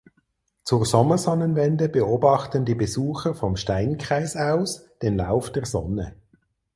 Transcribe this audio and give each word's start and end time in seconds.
Zur 0.63 0.83
Sommersonnenwende 0.83 1.87
beobachten 1.87 2.65
die 2.65 2.73
Besucher 2.73 3.35
vom 3.35 3.55
Steinkreis 3.55 4.35
aus 4.35 4.89
den 5.03 5.15
Lauf 5.15 5.51
der 5.51 5.67
Sonne. 5.67 6.15